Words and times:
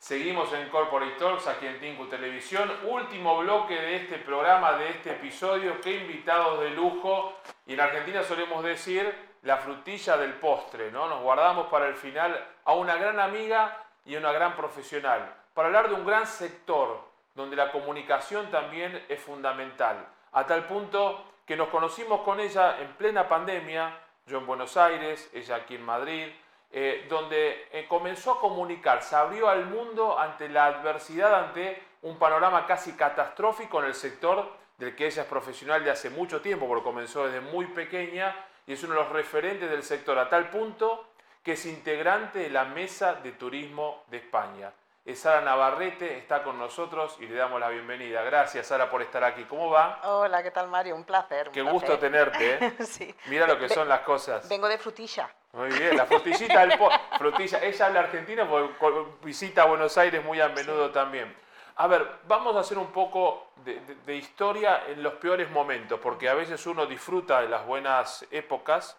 Seguimos 0.00 0.50
en 0.54 0.70
Corporate 0.70 1.16
Talks 1.18 1.46
aquí 1.46 1.66
en 1.66 1.78
Tinku 1.78 2.06
Televisión. 2.06 2.72
Último 2.84 3.36
bloque 3.40 3.74
de 3.74 3.96
este 3.96 4.16
programa, 4.16 4.72
de 4.72 4.88
este 4.88 5.10
episodio. 5.10 5.78
Qué 5.82 5.92
invitados 5.92 6.58
de 6.60 6.70
lujo. 6.70 7.34
Y 7.66 7.74
en 7.74 7.80
Argentina 7.80 8.22
solemos 8.22 8.64
decir 8.64 9.14
la 9.42 9.58
frutilla 9.58 10.16
del 10.16 10.32
postre, 10.32 10.90
¿no? 10.90 11.06
Nos 11.06 11.20
guardamos 11.20 11.66
para 11.66 11.86
el 11.86 11.96
final 11.96 12.42
a 12.64 12.72
una 12.72 12.96
gran 12.96 13.20
amiga 13.20 13.84
y 14.06 14.16
una 14.16 14.32
gran 14.32 14.56
profesional. 14.56 15.34
Para 15.52 15.68
hablar 15.68 15.90
de 15.90 15.96
un 15.96 16.06
gran 16.06 16.26
sector 16.26 17.02
donde 17.34 17.56
la 17.56 17.70
comunicación 17.70 18.50
también 18.50 19.04
es 19.06 19.20
fundamental. 19.20 20.08
A 20.32 20.46
tal 20.46 20.64
punto 20.64 21.26
que 21.44 21.56
nos 21.56 21.68
conocimos 21.68 22.22
con 22.22 22.40
ella 22.40 22.80
en 22.80 22.88
plena 22.94 23.28
pandemia, 23.28 23.98
yo 24.26 24.38
en 24.38 24.46
Buenos 24.46 24.78
Aires, 24.78 25.30
ella 25.34 25.56
aquí 25.56 25.74
en 25.74 25.84
Madrid 25.84 26.32
eh, 26.72 27.06
donde 27.08 27.68
eh, 27.72 27.86
comenzó 27.88 28.32
a 28.32 28.40
comunicar, 28.40 29.02
se 29.02 29.16
abrió 29.16 29.48
al 29.48 29.66
mundo 29.66 30.18
ante 30.18 30.48
la 30.48 30.66
adversidad, 30.66 31.34
ante 31.46 31.82
un 32.02 32.18
panorama 32.18 32.66
casi 32.66 32.92
catastrófico 32.92 33.80
en 33.80 33.86
el 33.86 33.94
sector 33.94 34.52
del 34.78 34.94
que 34.94 35.06
ella 35.06 35.22
es 35.22 35.28
profesional 35.28 35.84
de 35.84 35.90
hace 35.90 36.10
mucho 36.10 36.40
tiempo, 36.40 36.68
porque 36.68 36.84
comenzó 36.84 37.26
desde 37.26 37.40
muy 37.40 37.66
pequeña 37.66 38.34
y 38.66 38.74
es 38.74 38.82
uno 38.84 38.94
de 38.94 39.00
los 39.00 39.10
referentes 39.10 39.68
del 39.68 39.82
sector, 39.82 40.18
a 40.18 40.28
tal 40.28 40.48
punto 40.48 41.08
que 41.42 41.52
es 41.52 41.66
integrante 41.66 42.38
de 42.38 42.50
la 42.50 42.64
Mesa 42.64 43.14
de 43.14 43.32
Turismo 43.32 44.04
de 44.08 44.18
España. 44.18 44.72
Sara 45.14 45.40
Navarrete, 45.40 46.18
está 46.18 46.42
con 46.42 46.58
nosotros 46.58 47.16
y 47.20 47.26
le 47.26 47.34
damos 47.34 47.60
la 47.60 47.68
bienvenida. 47.68 48.22
Gracias, 48.22 48.68
Sara, 48.68 48.88
por 48.90 49.02
estar 49.02 49.24
aquí. 49.24 49.44
¿Cómo 49.44 49.70
va? 49.70 50.00
Hola, 50.04 50.42
¿qué 50.42 50.50
tal, 50.50 50.68
Mario? 50.68 50.94
Un 50.94 51.04
placer. 51.04 51.50
Qué 51.50 51.62
gusto 51.62 51.98
tenerte. 51.98 52.64
¿eh? 52.64 52.74
sí. 52.84 53.12
Mira 53.26 53.46
lo 53.46 53.58
que 53.58 53.68
son 53.68 53.88
las 53.88 54.00
cosas. 54.00 54.48
Vengo 54.48 54.68
de 54.68 54.78
frutilla. 54.78 55.28
Muy 55.52 55.68
bien, 55.70 55.96
la 55.96 56.06
frutillita 56.06 56.60
del 56.64 56.78
frutilla. 57.18 57.58
Ella 57.62 57.86
habla 57.86 58.00
argentina 58.00 58.48
porque 58.48 59.04
visita 59.22 59.64
Buenos 59.64 59.98
Aires 59.98 60.24
muy 60.24 60.40
a 60.40 60.48
menudo 60.48 60.90
también. 60.90 61.34
A 61.76 61.86
ver, 61.86 62.06
vamos 62.28 62.54
a 62.56 62.60
hacer 62.60 62.78
un 62.78 62.92
poco 62.92 63.48
de, 63.64 64.16
historia 64.16 64.84
en 64.86 65.02
los 65.02 65.14
peores 65.14 65.50
momentos, 65.50 65.98
porque 66.00 66.28
a 66.28 66.34
veces 66.34 66.66
uno 66.66 66.86
disfruta 66.86 67.40
de 67.40 67.48
las 67.48 67.66
buenas 67.66 68.26
épocas, 68.30 68.96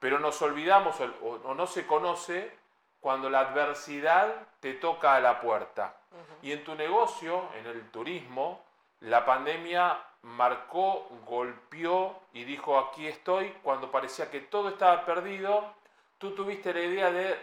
pero 0.00 0.18
nos 0.18 0.40
olvidamos 0.42 0.96
o 1.22 1.54
no 1.54 1.66
se 1.66 1.86
conoce 1.86 2.56
cuando 3.00 3.30
la 3.30 3.40
adversidad 3.40 4.34
te 4.60 4.74
toca 4.74 5.14
a 5.14 5.20
la 5.20 5.40
puerta. 5.40 5.94
Y 6.42 6.52
en 6.52 6.64
tu 6.64 6.74
negocio, 6.74 7.48
en 7.58 7.66
el 7.66 7.90
turismo, 7.90 8.64
la 9.00 9.24
pandemia 9.24 9.98
marcó, 10.22 11.08
golpeó 11.26 12.20
y 12.32 12.44
dijo 12.44 12.78
aquí 12.78 13.06
estoy, 13.06 13.50
cuando 13.62 13.90
parecía 13.90 14.30
que 14.30 14.40
todo 14.40 14.70
estaba 14.70 15.04
perdido, 15.04 15.72
tú 16.18 16.34
tuviste 16.34 16.74
la 16.74 16.80
idea 16.80 17.10
de 17.10 17.38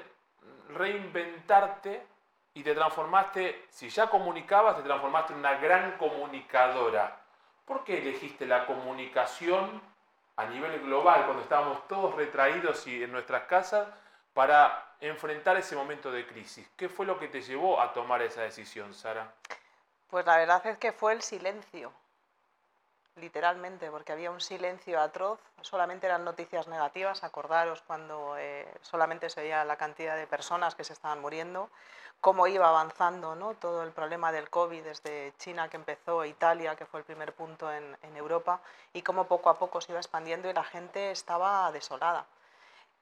reinventarte 0.70 2.06
y 2.54 2.64
te 2.64 2.74
transformaste, 2.74 3.66
si 3.70 3.90
ya 3.90 4.08
comunicabas, 4.08 4.78
te 4.78 4.84
transformaste 4.84 5.34
en 5.34 5.40
una 5.40 5.56
gran 5.56 5.98
comunicadora. 5.98 7.20
¿Por 7.66 7.84
qué 7.84 7.98
elegiste 7.98 8.46
la 8.46 8.66
comunicación 8.66 9.82
a 10.38 10.46
nivel 10.46 10.80
global, 10.82 11.24
cuando 11.26 11.44
estábamos 11.44 11.88
todos 11.88 12.16
retraídos 12.16 12.86
y 12.88 13.04
en 13.04 13.12
nuestras 13.12 13.44
casas, 13.44 13.88
para 14.34 14.96
enfrentar 15.00 15.58
ese 15.58 15.76
momento 15.76 16.12
de 16.12 16.26
crisis? 16.28 16.70
¿Qué 16.78 16.88
fue 16.88 17.06
lo 17.06 17.20
que 17.20 17.28
te 17.28 17.42
llevó 17.42 17.82
a 17.82 17.92
tomar 17.92 18.22
esa 18.22 18.44
decisión, 18.44 18.94
Sara? 18.94 19.34
Pues 20.10 20.26
la 20.26 20.38
verdad 20.38 20.66
es 20.68 20.78
que 20.78 20.92
fue 20.92 21.14
el 21.14 21.22
silencio, 21.22 21.92
literalmente, 23.16 23.90
porque 23.90 24.12
había 24.12 24.32
un 24.32 24.42
silencio 24.42 25.02
atroz, 25.02 25.40
solamente 25.62 26.06
eran 26.06 26.24
noticias 26.24 26.68
negativas, 26.68 27.24
acordaros 27.24 27.82
cuando 27.82 28.38
eh, 28.38 28.68
solamente 28.82 29.30
se 29.30 29.42
veía 29.42 29.66
la 29.66 29.78
cantidad 29.78 30.16
de 30.16 30.28
personas 30.28 30.76
que 30.76 30.84
se 30.84 30.94
estaban 30.94 31.22
muriendo, 31.22 31.70
cómo 32.22 32.48
iba 32.48 32.70
avanzando 32.70 33.36
¿no? 33.36 33.56
todo 33.56 33.84
el 33.84 33.92
problema 33.92 34.32
del 34.32 34.50
COVID 34.50 34.84
desde 34.84 35.34
China 35.38 35.70
que 35.70 35.78
empezó, 35.78 36.24
Italia, 36.24 36.76
que 36.76 36.86
fue 36.86 37.00
el 37.00 37.06
primer 37.06 37.34
punto 37.34 37.72
en, 37.72 37.98
en 38.04 38.16
Europa, 38.16 38.62
y 38.94 39.02
cómo 39.02 39.28
poco 39.28 39.50
a 39.50 39.58
poco 39.58 39.82
se 39.82 39.92
iba 39.92 40.00
expandiendo 40.00 40.50
y 40.50 40.54
la 40.54 40.64
gente 40.64 41.12
estaba 41.12 41.72
desolada 41.72 42.26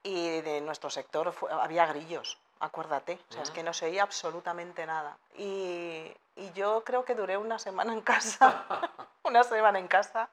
y 0.04 0.42
de 0.42 0.62
nuestro 0.62 0.90
sector 0.90 1.34
había 1.50 1.86
grillos, 1.88 2.38
acuérdate, 2.60 3.20
o 3.30 3.34
sea, 3.34 3.44
es 3.44 3.52
que 3.52 3.64
no 3.64 3.74
se 3.74 3.86
oía 3.86 4.04
absolutamente 4.04 4.86
nada. 4.86 5.18
Y, 5.38 6.12
y, 6.36 6.52
yo 6.54 6.84
creo 6.84 7.06
que 7.06 7.16
duré 7.16 7.38
una 7.38 7.58
semana 7.58 7.94
en 7.94 8.02
casa, 8.02 8.66
una 9.24 9.44
semana 9.44 9.80
en 9.80 9.88
casa, 9.88 10.30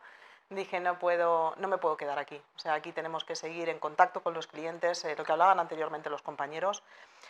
dije, 0.50 0.80
no, 0.80 0.98
puedo, 0.98 1.54
no 1.58 1.68
me 1.68 1.78
puedo 1.78 1.96
quedar 1.96 2.18
aquí, 2.18 2.40
o 2.56 2.58
sea, 2.58 2.74
aquí 2.74 2.90
tenemos 2.90 3.24
que 3.24 3.36
seguir 3.36 3.68
en 3.68 3.78
contacto 3.78 4.20
con 4.22 4.34
los 4.34 4.48
clientes, 4.48 5.04
eh, 5.04 5.14
lo 5.16 5.24
que 5.24 5.30
hablaban 5.30 5.60
anteriormente 5.60 6.10
los 6.10 6.22
compañeros, 6.22 6.82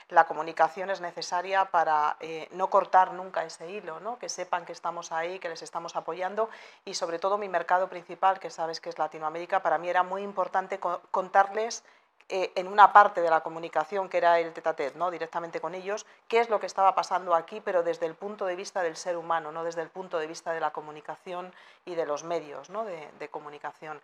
la 0.08 0.26
comunicación 0.26 0.90
es 0.90 1.00
necesaria 1.00 1.66
para 1.66 2.16
eh, 2.20 2.48
no 2.52 2.68
cortar 2.68 3.12
nunca 3.12 3.44
ese 3.44 3.70
hilo, 3.70 4.00
¿no? 4.00 4.18
que 4.18 4.28
sepan 4.28 4.64
que 4.64 4.72
estamos 4.72 5.12
ahí, 5.12 5.38
que 5.38 5.48
les 5.48 5.62
estamos 5.62 5.94
apoyando. 5.94 6.48
Y 6.84 6.94
sobre 6.94 7.18
todo 7.18 7.38
mi 7.38 7.48
mercado 7.48 7.88
principal, 7.88 8.40
que 8.40 8.50
sabes 8.50 8.80
que 8.80 8.88
es 8.88 8.98
Latinoamérica, 8.98 9.62
para 9.62 9.78
mí 9.78 9.88
era 9.88 10.02
muy 10.02 10.22
importante 10.22 10.80
contarles 11.10 11.84
eh, 12.32 12.52
en 12.54 12.68
una 12.68 12.92
parte 12.92 13.20
de 13.22 13.28
la 13.28 13.40
comunicación 13.40 14.08
que 14.08 14.18
era 14.18 14.38
el 14.38 14.52
tetatet, 14.52 14.94
¿no? 14.94 15.10
directamente 15.10 15.60
con 15.60 15.74
ellos, 15.74 16.06
qué 16.28 16.38
es 16.38 16.48
lo 16.48 16.60
que 16.60 16.66
estaba 16.66 16.94
pasando 16.94 17.34
aquí, 17.34 17.60
pero 17.60 17.82
desde 17.82 18.06
el 18.06 18.14
punto 18.14 18.46
de 18.46 18.54
vista 18.54 18.82
del 18.82 18.96
ser 18.96 19.16
humano, 19.16 19.50
no 19.50 19.64
desde 19.64 19.82
el 19.82 19.88
punto 19.88 20.16
de 20.16 20.28
vista 20.28 20.52
de 20.52 20.60
la 20.60 20.70
comunicación 20.70 21.52
y 21.84 21.96
de 21.96 22.06
los 22.06 22.22
medios 22.22 22.70
¿no? 22.70 22.84
de, 22.84 23.28
comunicación. 23.30 24.00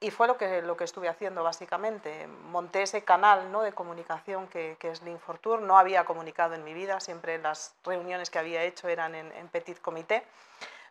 Y 0.00 0.10
fue 0.10 0.26
lo 0.26 0.36
que, 0.36 0.60
lo 0.60 0.76
que 0.76 0.82
estuve 0.82 1.08
haciendo 1.08 1.44
básicamente. 1.44 2.26
Monté 2.26 2.82
ese 2.82 3.04
canal 3.04 3.52
¿no? 3.52 3.62
de 3.62 3.72
comunicación 3.72 4.48
que, 4.48 4.76
que 4.80 4.90
es 4.90 5.04
Link4Tour. 5.04 5.60
No 5.60 5.78
había 5.78 6.04
comunicado 6.04 6.54
en 6.54 6.64
mi 6.64 6.74
vida, 6.74 6.98
siempre 6.98 7.38
las 7.38 7.76
reuniones 7.84 8.28
que 8.28 8.40
había 8.40 8.64
hecho 8.64 8.88
eran 8.88 9.14
en, 9.14 9.30
en 9.30 9.46
petit 9.46 9.80
comité. 9.80 10.24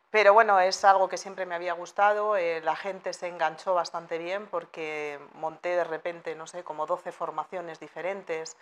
Pero 0.10 0.34
bueno, 0.34 0.60
es 0.60 0.86
algo 0.86 1.10
que 1.10 1.18
siempre 1.18 1.46
me 1.46 1.56
había 1.56 1.74
gustado, 1.74 2.38
eh, 2.38 2.62
la 2.62 2.78
gente 2.78 3.12
se 3.12 3.28
enganchó 3.28 3.74
bastante 3.74 4.18
bien 4.18 4.48
porque 4.48 5.20
monté 5.34 5.70
de 5.76 5.84
repente, 5.84 6.34
no 6.34 6.48
sé, 6.48 6.64
como 6.64 6.86
12 6.86 7.12
formaciones 7.12 7.80
diferentes 7.80 8.56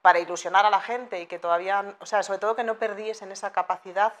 para 0.00 0.20
ilusionar 0.20 0.64
a 0.64 0.70
la 0.70 0.80
gente 0.80 1.20
y 1.20 1.26
que 1.26 1.40
todavía, 1.40 1.96
o 2.00 2.06
sea, 2.06 2.22
sobre 2.22 2.38
todo 2.38 2.54
que 2.54 2.64
no 2.64 2.78
perdiesen 2.78 3.32
esa 3.32 3.52
capacidad 3.52 4.12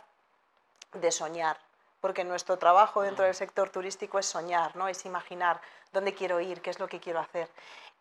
de 0.94 1.12
soñar, 1.12 1.56
porque 2.00 2.24
nuestro 2.24 2.58
trabajo 2.58 3.02
dentro 3.02 3.24
del 3.24 3.34
sector 3.34 3.70
turístico 3.70 4.18
es 4.18 4.26
soñar, 4.26 4.74
¿no? 4.74 4.88
es 4.88 5.06
imaginar 5.06 5.60
dónde 5.92 6.14
quiero 6.14 6.40
ir, 6.40 6.60
qué 6.62 6.70
es 6.70 6.80
lo 6.80 6.88
que 6.88 7.00
quiero 7.00 7.20
hacer. 7.20 7.48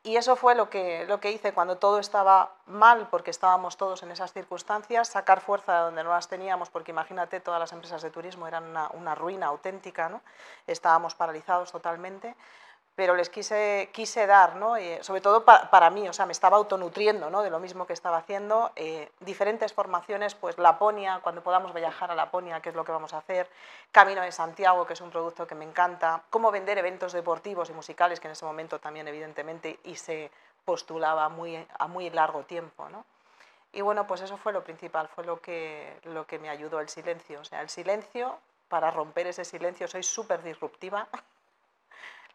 Y 0.03 0.15
eso 0.15 0.35
fue 0.35 0.55
lo 0.55 0.67
que, 0.69 1.05
lo 1.05 1.19
que 1.19 1.31
hice 1.31 1.53
cuando 1.53 1.77
todo 1.77 1.99
estaba 1.99 2.55
mal, 2.65 3.07
porque 3.11 3.29
estábamos 3.29 3.77
todos 3.77 4.01
en 4.01 4.09
esas 4.09 4.33
circunstancias, 4.33 5.09
sacar 5.09 5.41
fuerza 5.41 5.73
de 5.75 5.79
donde 5.81 6.03
no 6.03 6.09
las 6.09 6.27
teníamos, 6.27 6.71
porque 6.71 6.89
imagínate, 6.89 7.39
todas 7.39 7.59
las 7.59 7.71
empresas 7.71 8.01
de 8.01 8.09
turismo 8.09 8.47
eran 8.47 8.63
una, 8.63 8.89
una 8.93 9.13
ruina 9.13 9.47
auténtica, 9.47 10.09
¿no? 10.09 10.21
estábamos 10.65 11.13
paralizados 11.13 11.71
totalmente 11.71 12.35
pero 12.95 13.15
les 13.15 13.29
quise, 13.29 13.89
quise 13.93 14.27
dar, 14.27 14.55
¿no? 14.57 14.75
Eh, 14.75 14.99
sobre 15.01 15.21
todo 15.21 15.45
para 15.45 15.89
mí, 15.89 16.07
o 16.09 16.13
sea, 16.13 16.25
me 16.25 16.33
estaba 16.33 16.57
autonutriendo 16.57 17.29
¿no? 17.29 17.41
de 17.41 17.49
lo 17.49 17.59
mismo 17.59 17.87
que 17.87 17.93
estaba 17.93 18.17
haciendo, 18.17 18.71
eh, 18.75 19.09
diferentes 19.21 19.73
formaciones, 19.73 20.35
pues 20.35 20.57
Laponia, 20.57 21.19
cuando 21.23 21.41
podamos 21.41 21.73
viajar 21.73 22.11
a 22.11 22.15
Laponia, 22.15 22.59
que 22.59 22.69
es 22.69 22.75
lo 22.75 22.83
que 22.83 22.91
vamos 22.91 23.13
a 23.13 23.19
hacer, 23.19 23.49
Camino 23.91 24.21
de 24.21 24.31
Santiago, 24.31 24.85
que 24.85 24.93
es 24.93 25.01
un 25.01 25.09
producto 25.09 25.47
que 25.47 25.55
me 25.55 25.65
encanta, 25.65 26.21
cómo 26.29 26.51
vender 26.51 26.77
eventos 26.77 27.13
deportivos 27.13 27.69
y 27.69 27.73
musicales, 27.73 28.19
que 28.19 28.27
en 28.27 28.33
ese 28.33 28.45
momento 28.45 28.79
también 28.79 29.07
evidentemente 29.07 29.79
y 29.85 29.95
se 29.95 30.29
postulaba 30.65 31.29
muy, 31.29 31.65
a 31.79 31.87
muy 31.87 32.09
largo 32.09 32.43
tiempo. 32.43 32.89
¿no? 32.89 33.05
Y 33.73 33.81
bueno, 33.81 34.05
pues 34.05 34.21
eso 34.21 34.37
fue 34.37 34.51
lo 34.51 34.63
principal, 34.63 35.07
fue 35.07 35.23
lo 35.23 35.39
que, 35.39 35.97
lo 36.03 36.27
que 36.27 36.39
me 36.39 36.49
ayudó 36.49 36.79
el 36.81 36.89
silencio, 36.89 37.39
o 37.39 37.45
sea, 37.45 37.61
el 37.61 37.69
silencio, 37.69 38.37
para 38.67 38.91
romper 38.91 39.27
ese 39.27 39.45
silencio, 39.45 39.87
soy 39.87 40.03
súper 40.03 40.43
disruptiva. 40.43 41.07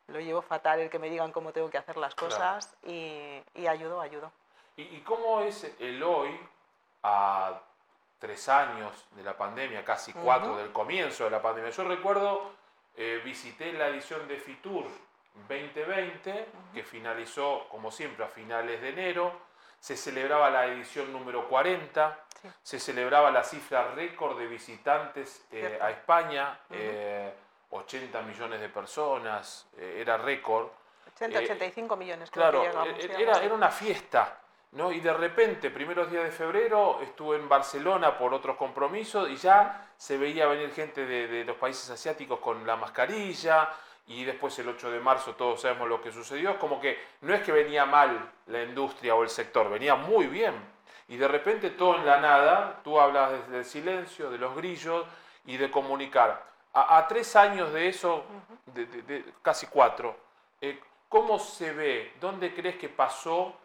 lo 0.08 0.20
llevo 0.20 0.42
fatal 0.42 0.80
el 0.80 0.90
que 0.90 0.98
me 0.98 1.10
digan 1.10 1.32
cómo 1.32 1.52
tengo 1.52 1.70
que 1.70 1.78
hacer 1.78 1.96
las 1.96 2.14
cosas 2.14 2.74
y, 2.84 3.40
y, 3.54 3.66
ayudo, 3.66 4.00
ayudo. 4.00 4.30
¿Y, 4.76 5.00
cómo 5.00 5.40
es 5.40 5.72
el 5.80 6.02
hoy, 6.02 6.38
a 7.02 7.60
tres 8.18 8.48
años 8.48 9.06
de 9.12 9.22
la 9.22 9.36
pandemia, 9.36 9.84
casi 9.84 10.12
cuatro 10.12 10.56
del 10.56 10.72
comienzo 10.72 11.24
de 11.24 11.30
la 11.30 11.42
pandemia? 11.42 11.70
Yo 11.70 11.84
recuerdo, 11.84 12.52
eh, 12.96 13.20
visité 13.24 13.72
la 13.72 13.88
edición 13.88 14.28
de 14.28 14.36
Fitur 14.36 14.86
2020, 15.48 16.46
que 16.72 16.82
finalizó, 16.82 17.68
como 17.68 17.90
siempre, 17.90 18.24
a 18.24 18.28
finales 18.28 18.80
de 18.80 18.90
enero. 18.90 19.32
Se 19.80 19.96
celebraba 19.96 20.50
la 20.50 20.66
edición 20.66 21.12
número 21.12 21.48
40, 21.48 22.18
se 22.62 22.78
celebraba 22.78 23.30
la 23.30 23.42
cifra 23.42 23.88
récord 23.94 24.38
de 24.38 24.46
visitantes 24.46 25.46
eh, 25.50 25.78
a 25.80 25.90
España. 25.90 26.60
80 27.70 28.22
millones 28.22 28.60
de 28.60 28.68
personas, 28.68 29.68
eh, 29.76 29.98
era 30.00 30.16
récord. 30.16 30.68
80, 31.14 31.38
85 31.38 31.94
eh, 31.94 31.96
millones, 31.96 32.30
claro. 32.30 32.64
Eh, 32.64 33.16
era, 33.18 33.42
era 33.42 33.54
una 33.54 33.70
fiesta, 33.70 34.40
¿no? 34.72 34.92
Y 34.92 35.00
de 35.00 35.12
repente, 35.12 35.70
primeros 35.70 36.10
días 36.10 36.24
de 36.24 36.30
febrero, 36.30 37.00
estuve 37.02 37.36
en 37.36 37.48
Barcelona 37.48 38.16
por 38.18 38.34
otros 38.34 38.56
compromisos 38.56 39.28
y 39.30 39.36
ya 39.36 39.90
se 39.96 40.18
veía 40.18 40.46
venir 40.46 40.72
gente 40.72 41.06
de, 41.06 41.26
de 41.26 41.44
los 41.44 41.56
países 41.56 41.88
asiáticos 41.90 42.40
con 42.40 42.66
la 42.66 42.76
mascarilla, 42.76 43.70
y 44.08 44.24
después 44.24 44.56
el 44.58 44.68
8 44.68 44.90
de 44.90 45.00
marzo 45.00 45.34
todos 45.34 45.60
sabemos 45.60 45.88
lo 45.88 46.00
que 46.00 46.12
sucedió, 46.12 46.50
es 46.50 46.56
como 46.58 46.80
que 46.80 46.98
no 47.22 47.34
es 47.34 47.42
que 47.42 47.52
venía 47.52 47.84
mal 47.86 48.30
la 48.46 48.62
industria 48.62 49.14
o 49.14 49.22
el 49.22 49.28
sector, 49.28 49.68
venía 49.68 49.96
muy 49.96 50.26
bien. 50.26 50.54
Y 51.08 51.16
de 51.16 51.28
repente 51.28 51.70
todo 51.70 51.96
en 51.96 52.06
la 52.06 52.20
nada, 52.20 52.80
tú 52.84 53.00
hablas 53.00 53.32
desde 53.32 53.58
el 53.58 53.64
silencio, 53.64 54.30
de 54.30 54.38
los 54.38 54.54
grillos 54.56 55.04
y 55.44 55.56
de 55.56 55.70
comunicar. 55.70 56.44
A, 56.78 57.06
tres 57.08 57.34
años 57.36 57.72
de 57.72 57.88
eso, 57.88 58.22
de, 58.66 59.24
casi 59.40 59.66
cuatro, 59.66 60.14
eh, 60.60 60.78
¿cómo 61.08 61.38
se 61.38 61.72
ve? 61.72 62.12
¿Dónde 62.20 62.54
crees 62.54 62.76
que 62.76 62.90
pasó? 62.90 63.56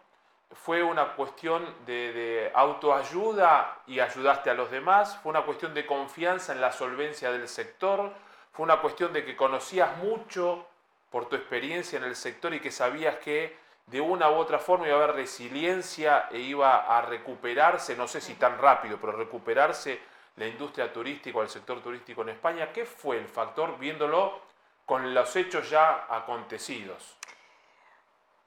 ¿Fue 0.54 0.82
una 0.82 1.14
cuestión 1.18 1.76
de, 1.86 2.14
de 2.14 2.52
autoayuda 2.54 3.80
y 3.86 4.00
ayudaste 4.00 4.50
a 4.50 4.54
los 4.54 4.72
demás? 4.72 5.18
¿Fue 5.18 5.30
una 5.30 5.44
cuestión 5.44 5.74
de 5.74 5.86
confianza 5.86 6.54
en 6.54 6.62
la 6.62 6.72
solvencia 6.72 7.34
del 7.34 7.50
sector? 7.50 8.14
¿Fue 8.54 8.64
una 8.64 8.80
cuestión 8.80 9.12
de 9.12 9.26
que 9.26 9.36
conocías 9.36 9.98
mucho 9.98 10.66
por 11.10 11.28
tu 11.28 11.36
experiencia 11.36 11.98
en 11.98 12.06
el 12.06 12.16
sector 12.16 12.54
y 12.54 12.62
que 12.62 12.72
sabías 12.72 13.18
que 13.18 13.58
de 13.88 14.00
una 14.00 14.30
u 14.32 14.36
otra 14.36 14.58
forma 14.58 14.88
iba 14.88 14.96
a 14.96 15.04
haber 15.04 15.18
resiliencia 15.18 16.30
e 16.32 16.40
iba 16.40 16.98
a 16.98 17.02
recuperarse, 17.02 17.98
no 17.98 18.08
sé 18.08 18.22
si 18.22 18.36
tan 18.36 18.58
rápido, 18.58 18.98
pero 19.02 19.12
recuperarse 19.12 20.00
la 20.38 20.48
industria 20.48 20.92
turística 20.92 21.38
o 21.38 21.42
el 21.42 21.50
sector 21.50 21.82
turístico 21.82 22.22
en 22.22 22.30
España. 22.30 22.72
¿Qué 22.72 22.86
fue 22.86 23.18
el 23.18 23.28
factor 23.28 23.78
viéndolo 23.78 24.40
con 24.86 25.14
los 25.14 25.36
hechos 25.36 25.70
ya 25.70 26.06
acontecidos? 26.10 27.18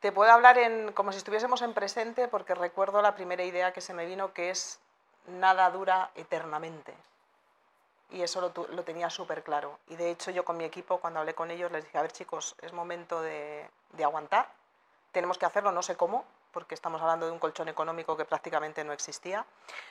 Te 0.00 0.12
puedo 0.12 0.30
hablar 0.30 0.58
en, 0.58 0.92
como 0.92 1.12
si 1.12 1.18
estuviésemos 1.18 1.62
en 1.62 1.72
presente 1.72 2.28
porque 2.28 2.54
recuerdo 2.54 3.00
la 3.00 3.14
primera 3.14 3.44
idea 3.44 3.72
que 3.72 3.80
se 3.80 3.94
me 3.94 4.04
vino 4.06 4.32
que 4.32 4.50
es 4.50 4.80
nada 5.26 5.70
dura 5.70 6.10
eternamente 6.14 6.94
y 8.10 8.22
eso 8.22 8.40
lo, 8.40 8.66
lo 8.68 8.82
tenía 8.84 9.10
súper 9.10 9.42
claro. 9.42 9.78
Y 9.88 9.96
de 9.96 10.10
hecho 10.10 10.30
yo 10.30 10.44
con 10.44 10.56
mi 10.56 10.64
equipo, 10.64 10.98
cuando 10.98 11.20
hablé 11.20 11.34
con 11.34 11.50
ellos, 11.50 11.72
les 11.72 11.84
dije, 11.84 11.98
a 11.98 12.02
ver 12.02 12.12
chicos, 12.12 12.54
es 12.62 12.72
momento 12.72 13.20
de, 13.20 13.68
de 13.92 14.04
aguantar, 14.04 14.48
tenemos 15.12 15.38
que 15.38 15.46
hacerlo, 15.46 15.72
no 15.72 15.82
sé 15.82 15.96
cómo, 15.96 16.24
porque 16.54 16.74
estamos 16.74 17.02
hablando 17.02 17.26
de 17.26 17.32
un 17.32 17.40
colchón 17.40 17.68
económico 17.68 18.16
que 18.16 18.24
prácticamente 18.24 18.84
no 18.84 18.92
existía. 18.92 19.44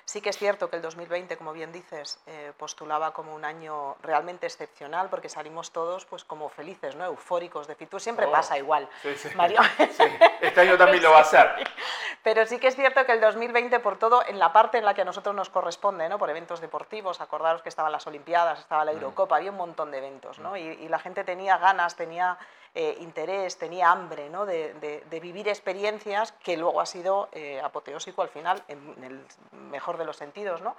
Sí 0.05 0.21
que 0.21 0.29
es 0.29 0.37
cierto 0.37 0.69
que 0.69 0.77
el 0.77 0.81
2020, 0.81 1.37
como 1.37 1.51
bien 1.51 1.71
dices, 1.71 2.19
eh, 2.25 2.53
postulaba 2.57 3.13
como 3.13 3.35
un 3.35 3.43
año 3.43 3.95
realmente 4.01 4.47
excepcional, 4.47 5.09
porque 5.09 5.27
salimos 5.27 5.71
todos 5.71 6.05
pues 6.05 6.23
como 6.23 6.49
felices, 6.49 6.95
¿no? 6.95 7.05
eufóricos 7.05 7.67
de 7.67 7.75
Fitur. 7.75 8.01
Siempre 8.01 8.25
oh. 8.25 8.31
pasa 8.31 8.57
igual, 8.57 8.89
sí, 9.01 9.15
sí. 9.15 9.29
Mario. 9.35 9.59
Sí. 9.93 10.03
Este 10.41 10.61
año 10.61 10.77
también 10.77 11.03
lo 11.03 11.11
va 11.11 11.17
a 11.17 11.21
hacer. 11.21 11.53
Pero 12.23 12.45
sí 12.45 12.57
que 12.57 12.67
es 12.67 12.75
cierto 12.75 13.05
que 13.05 13.11
el 13.11 13.19
2020, 13.19 13.79
por 13.81 13.99
todo, 13.99 14.25
en 14.25 14.39
la 14.39 14.53
parte 14.53 14.77
en 14.77 14.85
la 14.85 14.93
que 14.93 15.01
a 15.01 15.05
nosotros 15.05 15.35
nos 15.35 15.49
corresponde, 15.49 16.07
¿no? 16.07 16.17
por 16.17 16.29
eventos 16.29 16.61
deportivos, 16.61 17.19
acordaros 17.19 17.61
que 17.61 17.69
estaban 17.69 17.91
las 17.91 18.07
Olimpiadas, 18.07 18.59
estaba 18.59 18.85
la 18.85 18.93
mm. 18.93 18.95
Eurocopa, 18.95 19.35
había 19.35 19.51
un 19.51 19.57
montón 19.57 19.91
de 19.91 19.97
eventos, 19.97 20.39
¿no? 20.39 20.51
Mm. 20.51 20.57
y, 20.57 20.59
y 20.59 20.87
la 20.87 20.99
gente 20.99 21.25
tenía 21.25 21.57
ganas, 21.57 21.95
tenía 21.97 22.37
eh, 22.75 22.97
interés, 23.01 23.57
tenía 23.57 23.91
hambre 23.91 24.29
¿no? 24.29 24.45
de, 24.45 24.73
de, 25.09 25.19
vivir 25.19 25.47
experiencias 25.47 26.31
que 26.43 26.57
luego 26.57 26.81
ha 26.81 26.85
sido 26.85 27.29
eh, 27.31 27.61
apoteósico 27.61 28.21
al 28.23 28.29
final, 28.29 28.63
en, 28.67 29.03
el 29.03 29.25
mejor 29.69 29.97
de 29.97 30.05
los 30.05 30.17
sentidos, 30.17 30.61
¿no? 30.61 30.75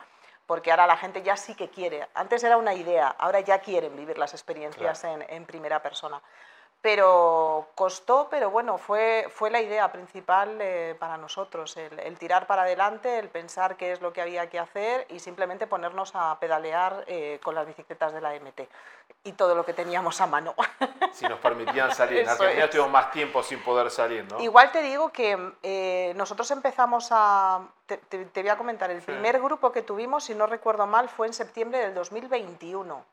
porque 0.46 0.70
ahora 0.70 0.86
la 0.86 0.96
gente 0.96 1.22
ya 1.22 1.36
sí 1.36 1.54
que 1.54 1.70
quiere. 1.70 2.06
Antes 2.14 2.42
era 2.42 2.56
una 2.56 2.74
idea, 2.74 3.08
ahora 3.08 3.40
ya 3.40 3.60
quieren 3.60 3.96
vivir 3.96 4.18
las 4.18 4.34
experiencias 4.34 5.04
en, 5.04 5.24
en, 5.28 5.46
primera 5.46 5.80
persona 5.82 6.20
pero 6.84 7.68
costó, 7.74 8.28
pero 8.30 8.50
bueno, 8.50 8.76
fue, 8.76 9.26
fue 9.30 9.50
la 9.50 9.62
idea 9.62 9.90
principal 9.90 10.58
eh, 10.60 10.94
para 10.98 11.16
nosotros, 11.16 11.78
el, 11.78 12.18
tirar 12.18 12.46
para 12.46 12.64
adelante, 12.64 13.18
el 13.18 13.30
pensar 13.30 13.78
qué 13.78 13.92
es 13.92 14.02
lo 14.02 14.12
que 14.12 14.20
había 14.20 14.50
que 14.50 14.58
hacer 14.58 15.06
y 15.08 15.18
simplemente 15.18 15.66
ponernos 15.66 16.10
a 16.14 16.38
pedalear 16.38 17.04
eh, 17.06 17.40
con 17.42 17.54
las 17.54 17.66
bicicletas 17.66 18.12
de 18.12 18.20
la 18.20 18.34
MT 18.34 18.68
y 19.24 19.32
todo 19.32 19.54
lo 19.54 19.64
que 19.64 19.72
teníamos 19.72 20.20
a 20.20 20.26
mano. 20.26 20.54
Si 21.14 21.26
nos 21.26 21.38
permitían 21.38 21.90
salir, 21.94 22.18
en 22.20 22.28
Argentina 22.28 22.68
tuvimos 22.68 22.90
más 22.90 23.10
tiempo 23.12 23.42
sin 23.42 23.62
poder 23.62 23.90
salir, 23.90 24.30
¿no? 24.30 24.38
Igual 24.42 24.70
te 24.70 24.82
digo 24.82 25.08
que 25.08 25.52
eh, 25.62 26.12
nosotros 26.16 26.50
empezamos 26.50 27.08
a, 27.12 27.66
te, 27.86 27.98
voy 28.34 28.48
a 28.50 28.58
comentar, 28.58 28.90
el 28.90 29.00
primer 29.00 29.40
grupo 29.40 29.72
que 29.72 29.80
tuvimos, 29.80 30.24
si 30.24 30.34
no 30.34 30.46
recuerdo 30.46 30.86
mal, 30.86 31.08
fue 31.08 31.28
en 31.28 31.32
septiembre 31.32 31.78
del 31.78 31.94
2021. 31.94 33.06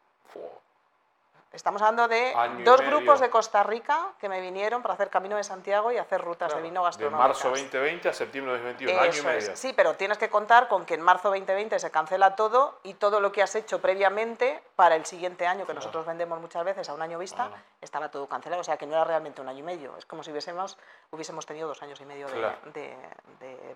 Estamos 1.53 1.81
hablando 1.81 2.07
de 2.07 2.33
dos 2.63 2.79
grupos 2.79 3.19
de 3.19 3.29
Costa 3.29 3.61
Rica 3.61 4.13
que 4.21 4.29
me 4.29 4.39
vinieron 4.39 4.81
para 4.81 4.93
hacer 4.93 5.09
Camino 5.09 5.35
de 5.35 5.43
Santiago 5.43 5.91
y 5.91 5.97
hacer 5.97 6.21
rutas 6.21 6.55
de 6.55 6.61
vino 6.61 6.81
gastronómico. 6.81 7.21
De 7.21 7.27
marzo 7.27 7.49
2020 7.49 8.07
a 8.07 8.13
septiembre 8.13 8.53
de 8.53 8.59
2021, 8.59 9.01
año 9.01 9.19
y 9.19 9.25
medio. 9.25 9.55
Sí, 9.57 9.73
pero 9.75 9.95
tienes 9.95 10.17
que 10.17 10.29
contar 10.29 10.69
con 10.69 10.85
que 10.85 10.93
en 10.93 11.01
marzo 11.01 11.27
2020 11.27 11.77
se 11.77 11.91
cancela 11.91 12.37
todo 12.37 12.79
y 12.83 12.93
todo 12.93 13.19
lo 13.19 13.33
que 13.33 13.43
has 13.43 13.53
hecho 13.55 13.81
previamente 13.81 14.63
para 14.77 14.95
el 14.95 15.05
siguiente 15.05 15.45
año, 15.45 15.65
que 15.65 15.73
nosotros 15.73 16.05
vendemos 16.05 16.39
muchas 16.39 16.63
veces 16.63 16.87
a 16.87 16.93
un 16.93 17.01
año 17.01 17.19
vista, 17.19 17.51
estaba 17.81 18.09
todo 18.09 18.27
cancelado. 18.27 18.61
O 18.61 18.63
sea, 18.63 18.77
que 18.77 18.85
no 18.85 18.93
era 18.93 19.03
realmente 19.03 19.41
un 19.41 19.49
año 19.49 19.59
y 19.59 19.63
medio. 19.63 19.97
Es 19.97 20.05
como 20.05 20.23
si 20.23 20.31
hubiésemos, 20.31 20.77
hubiésemos 21.11 21.45
tenido 21.45 21.67
dos 21.67 21.81
años 21.83 21.99
y 21.99 22.05
medio 22.05 22.27
de, 22.73 22.95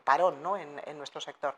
parón 0.05 0.41
¿no? 0.41 0.55
en, 0.55 0.81
en 0.85 0.97
nuestro 0.97 1.19
sector 1.19 1.55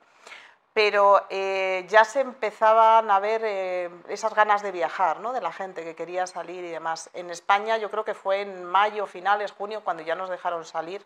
pero 0.77 1.25
eh, 1.31 1.87
ya 1.89 2.05
se 2.05 2.21
empezaban 2.21 3.09
a 3.09 3.19
ver 3.19 3.41
eh, 3.43 3.89
esas 4.09 4.35
ganas 4.35 4.61
de 4.61 4.71
viajar, 4.71 5.21
¿no? 5.21 5.33
de 5.33 5.41
la 5.41 5.51
gente 5.51 5.83
que 5.83 5.95
quería 5.95 6.27
salir 6.27 6.63
y 6.63 6.69
demás. 6.69 7.09
En 7.13 7.31
España 7.31 7.77
yo 7.77 7.89
creo 7.89 8.05
que 8.05 8.13
fue 8.13 8.41
en 8.41 8.63
mayo, 8.63 9.07
finales, 9.07 9.51
junio, 9.53 9.81
cuando 9.83 10.03
ya 10.03 10.13
nos 10.13 10.29
dejaron 10.29 10.65
salir, 10.65 11.03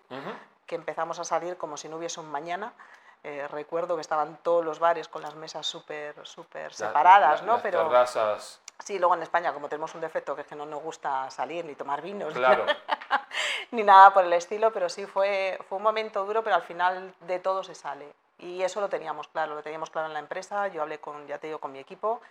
que 0.65 0.75
empezamos 0.75 1.19
a 1.19 1.23
salir 1.23 1.55
como 1.55 1.77
si 1.77 1.87
no 1.87 1.95
hubiese 1.95 2.19
un 2.19 2.29
mañana. 2.29 2.73
Eh, 3.23 3.47
recuerdo 3.47 3.95
que 3.95 4.01
estaban 4.01 4.39
todos 4.43 4.65
los 4.65 4.79
bares 4.79 5.07
con 5.07 5.21
las 5.21 5.35
mesas 5.35 5.65
súper 5.65 6.15
súper 6.27 6.73
separadas, 6.73 7.41
¿no? 7.43 7.61
Pero 7.61 7.87
terrazas. 7.87 8.59
Sí, 8.79 8.99
luego 8.99 9.15
en 9.15 9.23
España, 9.23 9.53
como 9.53 9.69
tenemos 9.69 9.95
un 9.95 10.01
defecto 10.01 10.35
que 10.35 10.41
es 10.41 10.47
que 10.47 10.55
no 10.55 10.65
nos 10.65 10.83
gusta 10.83 11.31
salir 11.31 11.63
ni 11.63 11.75
tomar 11.75 12.01
vinos, 12.01 12.33
claro. 12.33 12.65
ni 13.71 13.83
nada 13.83 14.13
por 14.13 14.25
el 14.25 14.33
estilo, 14.33 14.73
pero 14.73 14.89
sí 14.89 15.05
fue, 15.05 15.57
fue 15.69 15.77
un 15.77 15.83
momento 15.83 16.25
duro, 16.25 16.43
pero 16.43 16.57
al 16.57 16.63
final 16.63 17.13
de 17.21 17.39
todo 17.39 17.63
se 17.63 17.73
sale. 17.73 18.11
Y 18.41 18.63
eso 18.63 18.81
lo 18.81 18.89
teníamos 18.89 19.27
claro, 19.27 19.53
lo 19.55 19.61
teníamos 19.61 19.91
claro 19.91 20.07
en 20.07 20.13
la 20.13 20.19
empresa, 20.19 20.67
yo 20.67 20.81
hablé 20.81 20.99
con, 20.99 21.27
ya 21.27 21.37
te 21.37 21.47
digo, 21.47 21.59
con 21.59 21.71
mi 21.71 21.79
equipo, 21.79 22.21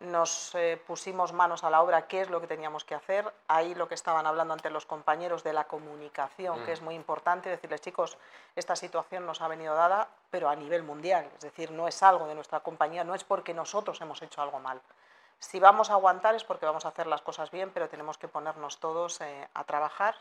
nos 0.00 0.54
eh, 0.54 0.82
pusimos 0.84 1.32
manos 1.32 1.62
a 1.62 1.70
la 1.70 1.80
obra, 1.80 2.08
qué 2.08 2.22
es 2.22 2.30
lo 2.30 2.40
que 2.40 2.48
teníamos 2.48 2.84
que 2.84 2.94
hacer, 2.94 3.32
ahí 3.46 3.74
lo 3.74 3.86
que 3.86 3.94
estaban 3.94 4.26
hablando 4.26 4.54
ante 4.54 4.68
los 4.70 4.84
compañeros 4.84 5.44
de 5.44 5.52
la 5.52 5.64
comunicación, 5.64 6.64
que 6.64 6.72
mm. 6.72 6.74
es 6.74 6.82
muy 6.82 6.94
importante, 6.96 7.50
decirles, 7.50 7.80
chicos, 7.82 8.18
esta 8.56 8.74
situación 8.74 9.26
nos 9.26 9.42
ha 9.42 9.48
venido 9.48 9.74
dada, 9.74 10.08
pero 10.30 10.48
a 10.48 10.56
nivel 10.56 10.82
mundial, 10.82 11.30
es 11.36 11.42
decir, 11.42 11.70
no 11.70 11.86
es 11.86 12.02
algo 12.02 12.26
de 12.26 12.34
nuestra 12.34 12.60
compañía, 12.60 13.04
no 13.04 13.14
es 13.14 13.22
porque 13.22 13.54
nosotros 13.54 14.00
hemos 14.00 14.20
hecho 14.22 14.42
algo 14.42 14.58
mal. 14.58 14.80
Si 15.38 15.60
vamos 15.60 15.90
a 15.90 15.94
aguantar 15.94 16.34
es 16.34 16.44
porque 16.44 16.66
vamos 16.66 16.84
a 16.84 16.88
hacer 16.88 17.06
las 17.06 17.22
cosas 17.22 17.50
bien, 17.50 17.70
pero 17.72 17.88
tenemos 17.88 18.18
que 18.18 18.28
ponernos 18.28 18.78
todos 18.78 19.20
eh, 19.20 19.48
a 19.54 19.64
trabajar 19.64 20.16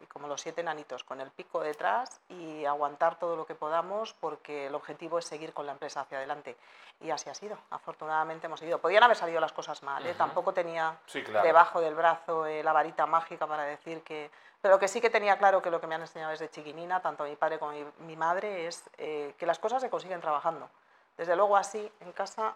y 0.00 0.06
como 0.06 0.28
los 0.28 0.40
siete 0.40 0.62
nanitos, 0.62 1.04
con 1.04 1.20
el 1.20 1.30
pico 1.30 1.60
detrás 1.60 2.20
y 2.28 2.64
aguantar 2.64 3.18
todo 3.18 3.36
lo 3.36 3.46
que 3.46 3.54
podamos 3.54 4.14
porque 4.14 4.66
el 4.66 4.74
objetivo 4.74 5.18
es 5.18 5.24
seguir 5.24 5.52
con 5.52 5.66
la 5.66 5.72
empresa 5.72 6.00
hacia 6.00 6.18
adelante. 6.18 6.56
Y 7.00 7.10
así 7.10 7.28
ha 7.30 7.34
sido. 7.34 7.58
Afortunadamente 7.70 8.46
hemos 8.46 8.60
seguido. 8.60 8.78
Podían 8.78 9.02
haber 9.02 9.16
salido 9.16 9.40
las 9.40 9.52
cosas 9.52 9.82
mal, 9.82 10.06
¿eh? 10.06 10.14
tampoco 10.14 10.52
tenía 10.52 10.96
debajo 11.42 11.80
del 11.80 11.94
brazo 11.94 12.46
eh, 12.46 12.62
la 12.62 12.72
varita 12.72 13.06
mágica 13.06 13.46
para 13.46 13.64
decir 13.64 14.02
que... 14.02 14.30
Pero 14.60 14.78
que 14.78 14.86
sí 14.86 15.00
que 15.00 15.10
tenía 15.10 15.36
claro 15.38 15.60
que 15.60 15.70
lo 15.70 15.80
que 15.80 15.88
me 15.88 15.96
han 15.96 16.02
enseñado 16.02 16.30
desde 16.30 16.48
chiquinina, 16.48 17.00
tanto 17.02 17.24
mi 17.24 17.34
padre 17.34 17.58
como 17.58 17.72
mi, 17.98 18.16
madre, 18.16 18.68
es 18.68 18.84
eh, 18.96 19.34
que 19.36 19.44
las 19.44 19.58
cosas 19.58 19.82
se 19.82 19.90
consiguen 19.90 20.20
trabajando. 20.20 20.68
Desde 21.16 21.34
luego 21.34 21.56
así, 21.56 21.90
en 22.00 22.12
casa, 22.12 22.54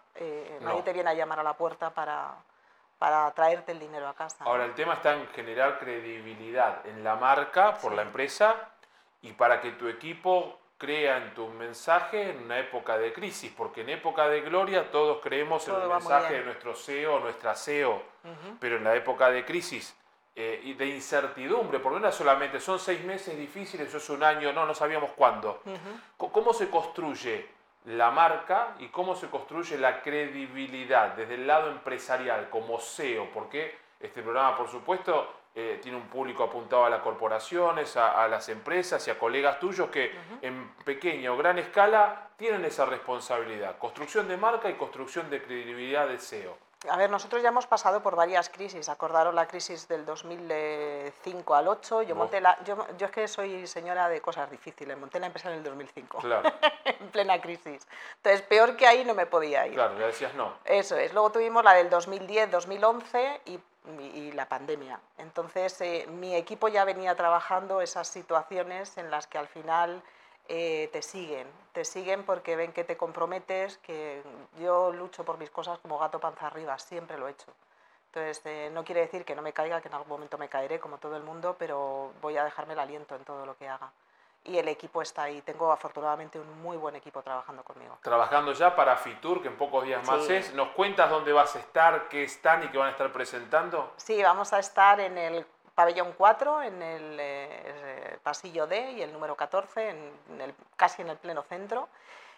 nadie 0.61 0.83
te 0.83 0.93
viene 0.93 1.11
a 1.11 1.15
llamar 1.15 1.41
a 1.41 1.43
la 1.43 1.55
puerta 1.55 1.91
para, 1.91 2.37
para 2.99 3.31
traerte 3.33 3.73
el 3.73 3.79
dinero 3.79 4.09
a 4.09 4.15
casa. 4.15 4.45
Ahora, 4.45 4.65
el 4.65 4.75
tema 4.75 4.95
está 4.95 5.15
en 5.15 5.27
generar 5.29 5.79
credibilidad 5.79 6.87
en 6.87 7.05
la 7.05 7.17
marca 7.17 7.75
por 7.79 7.93
la 7.93 8.03
empresa 8.03 8.55
y 9.23 9.33
para 9.33 9.61
que 9.61 9.73
tu 9.73 9.89
equipo 9.89 10.59
crea 10.79 11.19
en 11.19 11.35
tu 11.35 11.49
mensaje 11.49 12.31
en 12.31 12.45
una 12.45 12.59
época 12.59 12.99
de 12.99 13.13
crisis, 13.13 13.53
porque 13.57 13.81
en 13.81 13.91
época 13.91 14.29
de 14.29 14.43
gloria 14.43 14.91
todos 14.91 15.21
creemos 15.23 15.67
en 15.69 15.75
el 15.75 15.89
mensaje 15.89 16.35
de 16.35 16.45
nuestro 16.45 16.75
CEO 16.75 17.21
nuestra 17.21 17.55
CEO, 17.55 18.03
pero 18.61 18.77
en 18.77 18.85
la 18.85 18.95
época 18.95 19.31
de 19.31 19.45
crisis 19.45 19.97
eh, 20.35 20.61
y 20.65 20.75
de 20.75 20.87
incertidumbre, 20.87 21.79
porque 21.79 22.01
no 22.01 22.13
solamente 22.13 22.61
son 22.61 22.79
seis 22.79 23.03
meses 23.05 23.37
difíciles, 23.39 23.89
eso 23.89 23.97
es 23.97 24.11
un 24.11 24.23
año, 24.23 24.53
no, 24.53 24.67
no 24.67 24.75
sabíamos 24.75 25.13
cuándo. 25.13 25.63
¿Cómo 26.19 26.53
se 26.53 26.69
construye 26.69 27.49
la 27.87 28.11
marca 28.11 28.75
y 28.81 28.89
cómo 28.89 29.15
se 29.15 29.29
construye 29.29 29.79
la 29.79 30.03
credibilidad 30.03 31.15
desde 31.15 31.35
el 31.35 31.47
lado 31.47 31.71
empresarial 31.71 32.51
como 32.51 32.79
CEO, 32.79 33.29
porque 33.33 33.79
este 34.01 34.23
programa, 34.23 34.57
por 34.57 34.69
supuesto, 34.69 35.33
eh, 35.55 35.79
tiene 35.81 35.97
un 35.97 36.09
público 36.09 36.45
apuntado 36.45 36.85
a 36.85 36.91
las 36.91 37.01
corporaciones, 37.01 37.97
a, 37.97 38.29
las 38.29 38.49
empresas 38.49 39.07
y 39.07 39.11
a 39.11 39.19
colegas 39.19 39.59
tuyos 39.59 39.89
que 39.89 40.13
en 40.43 40.75
pequeña 40.85 41.33
o 41.33 41.37
gran 41.37 41.59
escala 41.59 42.29
tienen 42.37 42.65
esa 42.65 42.85
responsabilidad, 42.85 43.79
construcción 43.79 44.29
de 44.29 44.37
marca 44.37 44.69
y 44.69 44.75
construcción 44.75 45.31
de 45.31 45.43
credibilidad 45.43 46.09
de 46.09 46.19
SEO. 46.19 46.66
A 46.91 46.97
ver, 46.97 47.11
nosotros 47.11 47.43
ya 47.43 47.49
hemos 47.49 47.67
pasado 47.67 48.03
por 48.03 48.17
varias 48.17 48.49
crisis. 48.49 48.89
Acordaron 48.89 49.35
la 49.35 49.47
crisis 49.47 49.89
del 49.89 50.05
2005 50.05 51.55
al 51.55 51.69
8. 51.69 52.03
Yo, 52.03 52.15
monté 52.15 52.41
la, 52.41 52.63
yo, 52.65 52.87
yo, 52.97 53.07
es 53.07 53.13
que 53.13 53.29
soy 53.29 53.67
señora 53.67 54.09
de 54.09 54.21
cosas 54.21 54.51
difíciles. 54.51 54.97
Monté 54.97 55.21
la 55.21 55.27
empresa 55.27 55.51
en 55.51 55.59
el 55.59 55.65
2005. 55.65 56.19
Claro. 56.19 56.53
en 56.85 57.09
plena 57.09 57.41
crisis. 57.41 57.87
Entonces, 58.17 58.43
peor 58.43 58.77
que 58.77 58.87
ahí 58.87 59.05
no 59.05 59.15
me 59.15 59.27
podía 59.27 59.67
ir. 59.67 59.75
Claro, 59.75 59.99
ya 59.99 60.07
decías 60.07 60.35
no. 60.35 60.55
Eso 60.65 60.97
es. 60.97 61.13
Luego 61.13 61.31
tuvimos 61.31 61.65
la 61.65 61.75
del 61.75 61.91
2010, 61.91 62.51
2011 62.51 63.41
y, 63.47 63.61
y 64.15 64.33
la 64.33 64.49
pandemia. 64.49 65.01
Entonces, 65.19 65.81
eh, 65.81 66.07
mi 66.09 66.35
equipo 66.35 66.69
ya 66.69 66.85
venía 66.85 67.15
trabajando 67.15 67.81
esas 67.81 68.09
situaciones 68.09 68.97
en 68.99 69.11
las 69.11 69.27
que 69.27 69.39
al 69.39 69.49
final 69.49 70.03
eh, 70.49 70.89
te 70.93 71.03
siguen, 71.03 71.47
te 71.73 71.85
siguen 71.85 72.25
porque 72.25 72.57
ven 72.57 72.73
que 72.73 72.85
te 72.85 72.97
comprometes, 72.97 73.79
que 73.79 74.23
yo 74.59 74.93
lucho 74.93 75.25
por 75.25 75.39
mis 75.39 75.51
cosas 75.51 75.79
como 75.79 75.99
gato 75.99 76.21
panza 76.21 76.47
arriba, 76.47 76.79
siempre 76.79 77.19
lo 77.19 77.29
he 77.29 77.33
hecho. 77.33 77.53
Entonces, 78.07 78.41
eh, 78.47 78.71
no 78.73 78.83
quiere 78.83 79.03
decir 79.03 79.25
que 79.25 79.35
no 79.35 79.43
me 79.43 79.53
caiga, 79.53 79.81
que 79.83 79.89
en 79.89 79.95
algún 79.95 80.09
momento 80.09 80.39
me 80.39 80.49
caeré 80.49 80.81
como 80.81 80.97
todo 80.97 81.17
el 81.17 81.23
mundo, 81.23 81.57
pero 81.59 82.13
voy 82.23 82.37
a 82.39 82.45
dejarme 82.45 82.73
el 82.73 82.79
aliento 82.79 83.15
en 83.15 83.25
todo 83.25 83.45
lo 83.45 83.57
que 83.59 83.69
haga. 83.69 83.91
Y 84.45 84.57
el 84.57 84.69
equipo 84.69 85.03
está 85.03 85.25
ahí. 85.25 85.43
Tengo 85.43 85.71
afortunadamente 85.73 86.39
un 86.39 86.63
muy 86.63 86.77
buen 86.77 86.95
equipo 86.95 87.21
trabajando 87.21 87.63
conmigo. 87.65 87.99
Trabajando 88.01 88.53
ya 88.53 88.75
para 88.75 88.97
Fitur, 88.97 89.43
que 89.43 89.49
en 89.49 89.57
pocos 89.57 89.85
días 89.85 90.07
más 90.07 90.31
es. 90.31 90.55
¿Nos 90.55 90.69
cuentas 90.69 91.11
dónde 91.11 91.33
vas 91.33 91.57
a 91.57 91.59
estar, 91.59 92.09
qué 92.09 92.23
están 92.23 92.63
y 92.63 92.69
qué 92.69 92.79
van 92.79 92.89
a 92.89 92.91
estar 92.93 93.13
presentando? 93.13 93.93
Sí, 93.97 94.23
vamos 94.23 94.53
a 94.53 94.61
estar 94.61 95.01
en 95.01 95.19
el 95.19 95.45
pabellón 95.77 96.15
4, 96.17 96.63
en 96.63 96.83
el 96.83 97.19
eh, 97.21 98.19
pasillo 98.23 98.67
D 98.67 98.93
y 98.93 99.03
el 99.03 99.13
número 99.13 99.37
14, 99.37 99.91
en 99.91 100.41
el, 100.41 100.55
casi 100.75 101.03
en 101.03 101.11
el 101.11 101.19
pleno 101.19 101.43
centro 101.43 101.89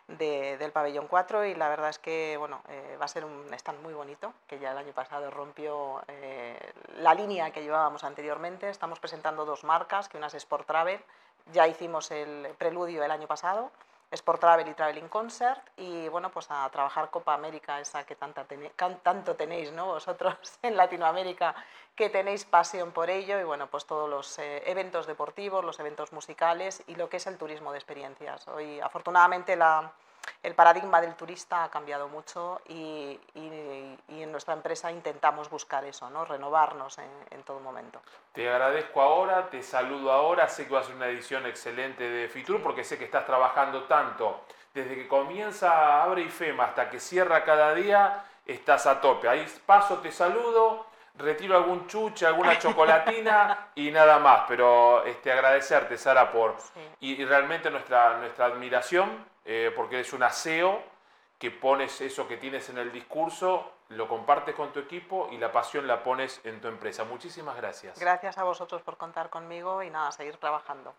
del 0.08 0.72
pabellón 0.72 1.06
4 1.06 1.44
y 1.44 1.54
la 1.54 1.68
verdad 1.68 1.90
es 1.90 1.98
que 1.98 2.36
bueno, 2.38 2.62
eh, 2.70 2.96
va 3.00 3.04
a 3.04 3.08
ser 3.08 3.26
un 3.26 3.52
stand 3.52 3.82
muy 3.82 3.92
bonito, 3.92 4.32
que 4.46 4.58
ya 4.58 4.72
el 4.72 4.78
año 4.78 4.92
pasado 4.92 5.30
rompió 5.30 6.02
eh, 6.08 6.58
la 6.96 7.14
línea 7.14 7.50
que 7.50 7.62
llevábamos 7.62 8.04
anteriormente. 8.04 8.70
Estamos 8.70 8.98
presentando 9.00 9.44
dos 9.44 9.64
marcas, 9.64 10.08
que 10.08 10.16
una 10.16 10.28
es 10.28 10.34
Sport 10.34 10.66
Travel, 10.66 11.00
ya 11.52 11.68
hicimos 11.68 12.10
el 12.10 12.48
preludio 12.56 13.04
el 13.04 13.10
año 13.10 13.26
pasado, 13.26 13.70
Sport 14.10 14.40
Travel 14.40 14.68
y 14.68 14.74
Traveling 14.74 15.08
Concert 15.08 15.60
y 15.76 16.08
bueno, 16.08 16.30
pues 16.30 16.46
a 16.50 16.68
trabajar 16.70 17.10
Copa 17.10 17.34
América, 17.34 17.78
esa 17.80 18.04
que 18.04 18.16
tanto 18.16 19.34
tenéis 19.36 19.72
¿no? 19.72 19.86
vosotros 19.86 20.34
en 20.62 20.76
Latinoamérica, 20.76 21.54
que 21.94 22.08
tenéis 22.08 22.44
pasión 22.44 22.92
por 22.92 23.10
ello 23.10 23.38
y 23.38 23.44
bueno, 23.44 23.66
pues 23.66 23.84
todos 23.84 24.08
los 24.08 24.38
eh, 24.38 24.62
eventos 24.66 25.06
deportivos, 25.06 25.64
los 25.64 25.78
eventos 25.78 26.12
musicales 26.12 26.82
y 26.86 26.94
lo 26.94 27.08
que 27.08 27.18
es 27.18 27.26
el 27.26 27.36
turismo 27.36 27.72
de 27.72 27.78
experiencias. 27.78 28.48
Hoy 28.48 28.80
afortunadamente 28.80 29.56
la, 29.56 29.92
el 30.42 30.54
paradigma 30.54 31.00
del 31.00 31.14
turista 31.14 31.64
ha 31.64 31.70
cambiado 31.70 32.08
mucho 32.08 32.60
y, 32.68 33.18
en 33.34 34.32
nuestra 34.32 34.54
empresa 34.54 34.90
intentamos 34.90 35.48
buscar 35.50 35.84
eso, 35.84 36.08
¿no? 36.10 36.24
renovarnos 36.24 36.98
en, 36.98 37.42
todo 37.42 37.60
momento. 37.60 38.00
Te 38.32 38.48
agradezco 38.48 39.00
ahora, 39.00 39.48
te 39.48 39.62
saludo 39.62 40.12
ahora, 40.12 40.48
sé 40.48 40.66
que 40.66 40.74
va 40.74 40.80
a 40.80 40.84
ser 40.84 40.96
una 40.96 41.06
edición 41.06 41.46
excelente 41.46 42.04
de 42.04 42.28
Fitur 42.28 42.62
porque 42.62 42.84
sé 42.84 42.98
que 42.98 43.04
estás 43.04 43.24
trabajando 43.24 43.84
tanto 43.84 44.40
desde 44.74 44.94
que 44.94 45.08
comienza 45.08 46.02
Abre 46.02 46.22
y 46.22 46.28
Fema 46.28 46.66
hasta 46.66 46.90
que 46.90 47.00
cierra 47.00 47.44
cada 47.44 47.74
día, 47.74 48.24
estás 48.46 48.86
a 48.86 49.00
tope. 49.00 49.28
Ahí 49.28 49.44
paso, 49.66 49.98
te 49.98 50.12
saludo, 50.12 50.86
retiro 51.16 51.56
algún 51.56 51.86
chuche, 51.86 52.26
alguna 52.26 52.58
chocolatina 52.60 53.70
y 53.74 53.90
nada 53.90 54.18
más. 54.18 54.44
Pero 54.48 55.04
este, 55.04 55.32
agradecerte, 55.32 55.98
Sara, 55.98 56.30
por... 56.30 56.56
Y, 57.00 57.24
realmente 57.24 57.70
nuestra, 57.70 58.18
nuestra 58.18 58.46
admiración 58.46 59.26
eh, 59.50 59.72
porque 59.74 60.00
es 60.00 60.12
un 60.12 60.22
aseo 60.22 60.82
que 61.38 61.50
pones 61.50 62.02
eso 62.02 62.28
que 62.28 62.36
tienes 62.36 62.68
en 62.68 62.76
el 62.76 62.92
discurso, 62.92 63.72
lo 63.88 64.06
compartes 64.06 64.54
con 64.54 64.74
tu 64.74 64.80
equipo 64.80 65.30
y 65.32 65.38
la 65.38 65.50
pasión 65.50 65.86
la 65.86 66.02
pones 66.02 66.42
en 66.44 66.60
tu 66.60 66.68
empresa. 66.68 67.04
Muchísimas 67.04 67.56
gracias. 67.56 67.98
Gracias 67.98 68.36
a 68.36 68.44
vosotros 68.44 68.82
por 68.82 68.98
contar 68.98 69.30
conmigo 69.30 69.82
y 69.82 69.88
nada, 69.88 70.12
seguir 70.12 70.36
trabajando. 70.36 70.92